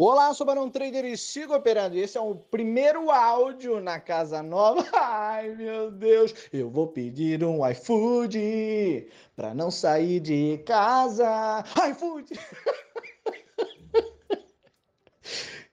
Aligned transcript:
Olá, 0.00 0.32
sou 0.32 0.46
Barão 0.46 0.70
Trader 0.70 1.04
e 1.06 1.18
sigo 1.18 1.52
operando. 1.52 1.98
Esse 1.98 2.16
é 2.16 2.20
o 2.20 2.32
primeiro 2.32 3.10
áudio 3.10 3.80
na 3.80 3.98
casa 3.98 4.40
nova. 4.44 4.86
Ai, 4.94 5.48
meu 5.56 5.90
Deus, 5.90 6.32
eu 6.52 6.70
vou 6.70 6.86
pedir 6.86 7.42
um 7.42 7.68
iFood 7.68 9.08
para 9.34 9.52
não 9.52 9.72
sair 9.72 10.20
de 10.20 10.58
casa. 10.58 11.64
iFood! 11.90 12.30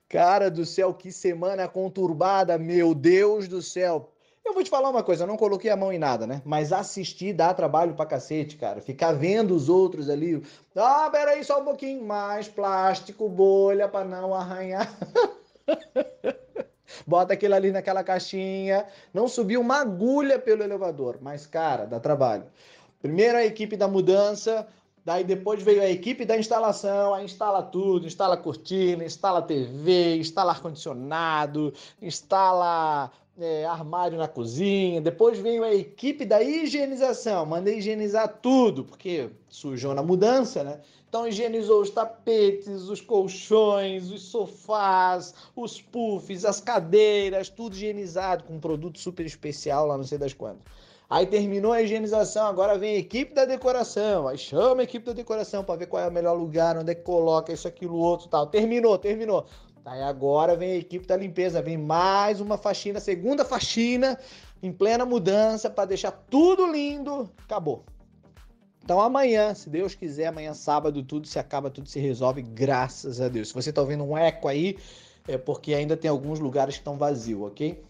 Cara 0.10 0.50
do 0.50 0.66
céu, 0.66 0.92
que 0.92 1.12
semana 1.12 1.68
conturbada, 1.68 2.58
meu 2.58 2.96
Deus 2.96 3.48
do 3.48 3.62
céu. 3.62 4.12
Eu 4.46 4.54
vou 4.54 4.64
te 4.64 4.70
falar 4.70 4.92
uma 4.92 5.02
coisa, 5.02 5.24
eu 5.24 5.28
não 5.28 5.38
coloquei 5.38 5.72
a 5.72 5.76
mão 5.76 5.92
em 5.92 5.98
nada, 5.98 6.28
né? 6.28 6.40
Mas 6.46 6.72
assistir 6.72 7.34
dá 7.34 7.52
trabalho 7.52 7.96
pra 7.96 8.06
cacete, 8.06 8.56
cara. 8.56 8.80
Ficar 8.80 9.12
vendo 9.12 9.56
os 9.56 9.70
outros 9.70 10.08
ali. 10.08 10.46
Ah, 10.76 11.10
peraí, 11.12 11.44
só 11.44 11.60
um 11.60 11.66
pouquinho. 11.66 12.06
Mais 12.06 12.48
plástico, 12.48 13.28
bolha 13.28 13.88
pra 13.88 14.06
não 14.06 14.36
arranhar. 14.36 14.88
Bota 17.08 17.34
aquilo 17.34 17.56
ali 17.56 17.72
naquela 17.72 18.04
caixinha. 18.04 18.86
Não 19.12 19.28
subiu 19.28 19.60
uma 19.60 19.82
agulha 19.82 20.38
pelo 20.38 20.62
elevador. 20.62 21.18
Mas, 21.20 21.48
cara, 21.48 21.86
dá 21.86 22.00
trabalho. 22.00 22.46
Primeiro 23.02 23.40
a 23.40 23.44
equipe 23.44 23.76
da 23.76 23.88
mudança, 23.88 24.68
Daí 25.04 25.24
depois 25.24 25.62
veio 25.62 25.84
a 25.84 25.88
equipe 25.88 26.26
da 26.26 26.36
instalação, 26.36 27.14
aí 27.14 27.24
instala 27.24 27.62
tudo, 27.62 28.08
instala 28.08 28.36
cortina, 28.36 29.06
instala 29.06 29.40
TV, 29.40 30.18
instala 30.18 30.52
ar-condicionado, 30.52 31.72
instala 32.02 33.12
é, 33.40 33.66
armário 33.66 34.18
na 34.18 34.28
cozinha. 34.28 35.02
Depois 35.02 35.38
veio 35.40 35.64
a 35.64 35.74
equipe 35.74 36.26
da 36.26 36.42
higienização, 36.42 37.46
mandei 37.46 37.78
higienizar 37.78 38.40
tudo, 38.42 38.84
porque 38.84 39.30
sujou 39.50 39.94
na 39.94 40.04
mudança, 40.04 40.64
né? 40.64 40.80
Então 41.08 41.28
higienizou 41.28 41.82
os 41.82 41.90
tapetes, 41.90 42.90
os 42.90 43.00
colchões, 43.00 44.12
os 44.12 44.24
sofás, 44.24 45.34
os 45.56 45.82
puffs, 45.82 46.44
as 46.44 46.60
cadeiras, 46.60 47.48
tudo 47.48 47.76
higienizado 47.76 48.44
com 48.44 48.56
um 48.56 48.60
produto 48.60 49.00
super 49.00 49.26
especial 49.26 49.88
lá, 49.88 49.98
não 49.98 50.04
sei 50.04 50.18
das 50.18 50.34
quantas. 50.34 50.64
Aí 51.08 51.28
terminou 51.28 51.72
a 51.72 51.82
higienização, 51.82 52.48
agora 52.48 52.78
vem 52.78 52.96
a 52.96 53.00
equipe 53.00 53.34
da 53.34 53.46
decoração. 53.46 54.28
Aí 54.28 54.38
chama 54.38 54.82
a 54.82 54.84
equipe 54.84 55.06
da 55.06 55.14
decoração 55.14 55.64
para 55.64 55.76
ver 55.76 55.86
qual 55.86 56.02
é 56.02 56.08
o 56.08 56.12
melhor 56.12 56.34
lugar, 56.34 56.78
onde 56.78 56.92
é 56.92 56.96
que 56.96 57.04
coloca 57.04 57.54
isso, 57.54 57.68
aquilo, 57.68 57.96
outro, 57.96 58.28
tal. 58.28 58.48
Terminou, 58.48 58.98
terminou. 58.98 59.46
Aí 59.86 60.02
agora 60.02 60.56
vem 60.56 60.72
a 60.72 60.78
equipe 60.78 61.06
da 61.06 61.16
limpeza, 61.16 61.62
vem 61.62 61.78
mais 61.78 62.42
uma 62.42 62.58
faxina, 62.58 63.00
segunda 63.00 63.46
faxina, 63.46 64.18
em 64.62 64.72
plena 64.72 65.06
mudança, 65.06 65.70
para 65.70 65.86
deixar 65.86 66.12
tudo 66.12 66.66
lindo. 66.66 67.30
Acabou. 67.44 67.84
Então 68.84 69.00
amanhã, 69.00 69.54
se 69.54 69.70
Deus 69.70 69.94
quiser, 69.94 70.28
amanhã 70.28 70.56
sábado 70.56 71.04
tudo 71.04 71.28
se 71.28 71.38
acaba, 71.38 71.70
tudo 71.70 71.88
se 71.88 72.00
resolve, 72.00 72.42
graças 72.42 73.22
a 73.22 73.28
Deus. 73.28 73.50
Se 73.50 73.54
você 73.54 73.70
está 73.70 73.82
ouvindo 73.82 74.04
um 74.04 74.18
eco 74.18 74.48
aí, 74.48 74.78
é 75.28 75.38
porque 75.38 75.74
ainda 75.76 75.96
tem 75.96 76.10
alguns 76.10 76.40
lugares 76.40 76.76
que 76.76 76.82
estão 76.82 76.98
vazios, 76.98 77.42
ok? 77.42 77.84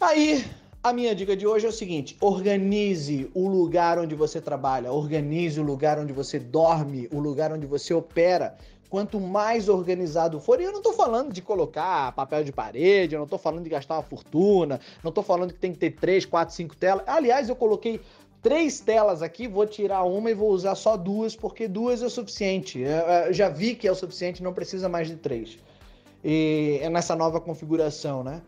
Aí 0.00 0.44
a 0.82 0.92
minha 0.92 1.14
dica 1.14 1.36
de 1.36 1.46
hoje 1.46 1.66
é 1.66 1.68
o 1.68 1.72
seguinte: 1.72 2.16
organize 2.20 3.30
o 3.34 3.46
lugar 3.46 3.98
onde 3.98 4.14
você 4.14 4.40
trabalha, 4.40 4.90
organize 4.90 5.60
o 5.60 5.62
lugar 5.62 5.98
onde 5.98 6.12
você 6.12 6.38
dorme, 6.38 7.08
o 7.12 7.20
lugar 7.20 7.52
onde 7.52 7.66
você 7.66 7.94
opera. 7.94 8.56
Quanto 8.90 9.20
mais 9.20 9.68
organizado 9.68 10.40
for, 10.40 10.60
e 10.60 10.64
eu 10.64 10.72
não 10.72 10.80
estou 10.80 10.92
falando 10.92 11.32
de 11.32 11.40
colocar 11.40 12.10
papel 12.12 12.42
de 12.42 12.50
parede, 12.50 13.14
eu 13.14 13.18
não 13.18 13.24
estou 13.24 13.38
falando 13.38 13.62
de 13.62 13.70
gastar 13.70 13.94
uma 13.94 14.02
fortuna, 14.02 14.80
não 15.02 15.10
estou 15.10 15.22
falando 15.22 15.52
que 15.52 15.60
tem 15.60 15.72
que 15.72 15.78
ter 15.78 15.92
três, 15.92 16.26
quatro, 16.26 16.52
cinco 16.52 16.76
telas. 16.76 17.04
Aliás, 17.06 17.48
eu 17.48 17.54
coloquei 17.54 18.00
três 18.42 18.80
telas 18.80 19.22
aqui, 19.22 19.46
vou 19.46 19.64
tirar 19.64 20.02
uma 20.02 20.28
e 20.28 20.34
vou 20.34 20.50
usar 20.50 20.74
só 20.74 20.96
duas, 20.96 21.36
porque 21.36 21.68
duas 21.68 22.02
é 22.02 22.06
o 22.06 22.10
suficiente. 22.10 22.80
Eu 22.80 23.32
já 23.32 23.48
vi 23.48 23.76
que 23.76 23.86
é 23.86 23.92
o 23.92 23.94
suficiente, 23.94 24.42
não 24.42 24.52
precisa 24.52 24.88
mais 24.88 25.06
de 25.06 25.14
três. 25.14 25.56
E 26.24 26.80
é 26.82 26.90
nessa 26.90 27.14
nova 27.14 27.40
configuração, 27.40 28.24
né? 28.24 28.42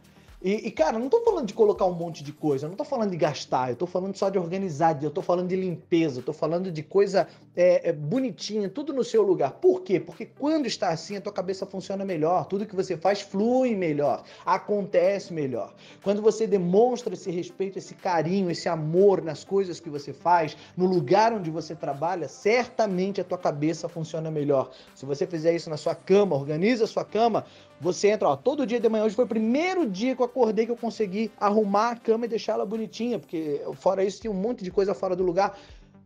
E, 0.44 0.66
e, 0.66 0.70
cara, 0.72 0.98
não 0.98 1.08
tô 1.08 1.20
falando 1.20 1.46
de 1.46 1.54
colocar 1.54 1.84
um 1.86 1.94
monte 1.94 2.24
de 2.24 2.32
coisa, 2.32 2.66
não 2.66 2.74
tô 2.74 2.82
falando 2.82 3.10
de 3.10 3.16
gastar, 3.16 3.70
eu 3.70 3.76
tô 3.76 3.86
falando 3.86 4.16
só 4.16 4.28
de 4.28 4.38
organizar, 4.38 5.00
eu 5.00 5.10
tô 5.10 5.22
falando 5.22 5.46
de 5.46 5.54
limpeza, 5.54 6.18
eu 6.18 6.24
tô 6.24 6.32
falando 6.32 6.72
de 6.72 6.82
coisa 6.82 7.28
é, 7.54 7.90
é, 7.90 7.92
bonitinha, 7.92 8.68
tudo 8.68 8.92
no 8.92 9.04
seu 9.04 9.22
lugar. 9.22 9.52
Por 9.52 9.82
quê? 9.82 10.00
Porque 10.00 10.26
quando 10.26 10.66
está 10.66 10.88
assim, 10.88 11.16
a 11.16 11.20
tua 11.20 11.32
cabeça 11.32 11.64
funciona 11.64 12.04
melhor, 12.04 12.46
tudo 12.46 12.66
que 12.66 12.74
você 12.74 12.96
faz 12.96 13.20
flui 13.20 13.76
melhor, 13.76 14.24
acontece 14.44 15.32
melhor. 15.32 15.74
Quando 16.02 16.20
você 16.20 16.44
demonstra 16.44 17.14
esse 17.14 17.30
respeito, 17.30 17.78
esse 17.78 17.94
carinho, 17.94 18.50
esse 18.50 18.68
amor 18.68 19.22
nas 19.22 19.44
coisas 19.44 19.78
que 19.78 19.88
você 19.88 20.12
faz, 20.12 20.56
no 20.76 20.86
lugar 20.86 21.32
onde 21.32 21.52
você 21.52 21.72
trabalha, 21.76 22.26
certamente 22.26 23.20
a 23.20 23.24
tua 23.24 23.38
cabeça 23.38 23.88
funciona 23.88 24.28
melhor. 24.28 24.72
Se 24.92 25.06
você 25.06 25.24
fizer 25.24 25.54
isso 25.54 25.70
na 25.70 25.76
sua 25.76 25.94
cama, 25.94 26.34
organiza 26.34 26.82
a 26.82 26.88
sua 26.88 27.04
cama, 27.04 27.44
você 27.82 28.10
entra, 28.10 28.28
ó, 28.28 28.36
todo 28.36 28.64
dia 28.64 28.78
de 28.78 28.88
manhã, 28.88 29.04
hoje 29.04 29.16
foi 29.16 29.24
o 29.24 29.28
primeiro 29.28 29.90
dia 29.90 30.14
que 30.14 30.22
eu 30.22 30.26
acordei 30.32 30.64
que 30.64 30.72
eu 30.72 30.76
consegui 30.76 31.30
arrumar 31.38 31.90
a 31.90 31.96
cama 31.96 32.24
e 32.24 32.28
deixar 32.28 32.54
ela 32.54 32.64
bonitinha, 32.64 33.18
porque 33.18 33.60
fora 33.74 34.02
isso 34.02 34.20
tinha 34.20 34.30
um 34.30 34.34
monte 34.34 34.64
de 34.64 34.70
coisa 34.70 34.94
fora 34.94 35.14
do 35.14 35.22
lugar. 35.22 35.56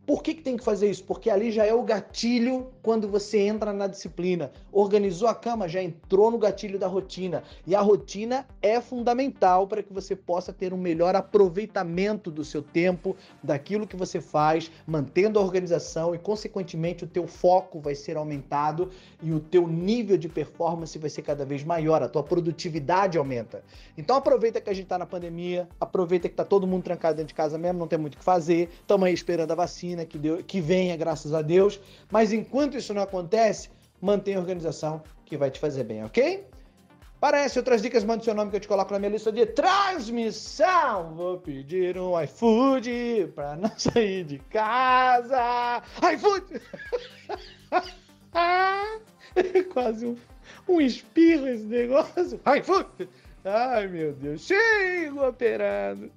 Por 0.07 0.23
que, 0.23 0.35
que 0.35 0.41
tem 0.41 0.55
que 0.55 0.63
fazer 0.63 0.89
isso? 0.89 1.03
Porque 1.03 1.29
ali 1.29 1.51
já 1.51 1.65
é 1.65 1.73
o 1.73 1.83
gatilho 1.83 2.71
quando 2.81 3.09
você 3.09 3.39
entra 3.39 3.73
na 3.73 3.87
disciplina. 3.87 4.49
Organizou 4.71 5.27
a 5.27 5.35
cama, 5.35 5.67
já 5.67 5.83
entrou 5.83 6.31
no 6.31 6.37
gatilho 6.37 6.79
da 6.79 6.87
rotina. 6.87 7.43
E 7.65 7.75
a 7.75 7.81
rotina 7.81 8.47
é 8.61 8.79
fundamental 8.79 9.67
para 9.67 9.83
que 9.83 9.91
você 9.91 10.15
possa 10.15 10.53
ter 10.53 10.73
um 10.73 10.77
melhor 10.77 11.13
aproveitamento 11.13 12.31
do 12.31 12.45
seu 12.45 12.61
tempo, 12.61 13.17
daquilo 13.43 13.85
que 13.85 13.97
você 13.97 14.21
faz, 14.21 14.71
mantendo 14.87 15.39
a 15.39 15.41
organização 15.41 16.15
e, 16.15 16.17
consequentemente, 16.17 17.03
o 17.03 17.07
teu 17.07 17.27
foco 17.27 17.81
vai 17.81 17.93
ser 17.93 18.15
aumentado 18.15 18.89
e 19.21 19.33
o 19.33 19.41
teu 19.41 19.67
nível 19.67 20.17
de 20.17 20.29
performance 20.29 20.97
vai 20.97 21.09
ser 21.09 21.21
cada 21.21 21.43
vez 21.43 21.65
maior, 21.65 22.01
a 22.01 22.07
tua 22.07 22.23
produtividade 22.23 23.17
aumenta. 23.17 23.61
Então 23.97 24.15
aproveita 24.15 24.61
que 24.61 24.69
a 24.69 24.73
gente 24.73 24.85
está 24.85 24.97
na 24.97 25.05
pandemia, 25.05 25.67
aproveita 25.81 26.29
que 26.29 26.33
está 26.33 26.45
todo 26.45 26.65
mundo 26.65 26.83
trancado 26.83 27.17
dentro 27.17 27.29
de 27.29 27.33
casa 27.33 27.57
mesmo, 27.57 27.79
não 27.79 27.87
tem 27.87 27.99
muito 27.99 28.15
o 28.15 28.17
que 28.17 28.23
fazer, 28.23 28.69
estamos 28.79 29.05
aí 29.05 29.13
esperando 29.13 29.51
a 29.51 29.55
vacina 29.55 29.96
vacina 29.97 30.05
que, 30.05 30.17
deu, 30.17 30.43
que 30.43 30.61
venha, 30.61 30.95
graças 30.95 31.33
a 31.33 31.41
Deus. 31.41 31.79
Mas 32.11 32.31
enquanto 32.31 32.77
isso 32.77 32.93
não 32.93 33.01
acontece, 33.01 33.69
mantenha 33.99 34.37
a 34.37 34.41
organização 34.41 35.01
que 35.25 35.35
vai 35.35 35.49
te 35.49 35.59
fazer 35.59 35.83
bem, 35.83 36.03
ok? 36.03 36.45
Essas 37.33 37.57
outras 37.57 37.81
dicas, 37.81 38.03
mande 38.03 38.23
seu 38.23 38.35
nome 38.35 38.51
que 38.51 38.57
eu 38.57 38.59
te 38.59 38.67
coloco 38.67 38.93
na 38.93 38.99
minha 38.99 39.11
lista 39.11 39.31
de 39.31 39.43
transmissão. 39.47 41.15
Vou 41.15 41.39
pedir 41.39 41.97
um 41.97 42.19
iFood 42.21 43.31
para 43.33 43.55
não 43.55 43.71
sair 43.75 44.23
de 44.23 44.37
casa. 44.37 45.81
iFood! 46.13 46.61
Quase 49.73 50.05
um, 50.05 50.15
um 50.67 50.79
espirro 50.79 51.47
esse 51.47 51.63
negócio. 51.63 52.39
iFood! 52.59 53.09
Ai, 53.43 53.87
meu 53.87 54.13
Deus. 54.13 54.41
Chego 54.41 55.27
operando. 55.27 56.11